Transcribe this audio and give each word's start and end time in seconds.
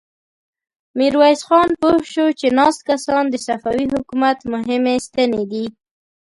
ميرويس 0.97 1.41
خان 1.47 1.69
پوه 1.79 1.97
شو 2.13 2.25
چې 2.39 2.47
ناست 2.57 2.81
کسان 2.89 3.23
د 3.29 3.35
صفوي 3.47 3.85
حکومت 3.93 4.37
مهمې 4.53 4.95
ستنې 5.07 5.43
دي. 5.51 5.65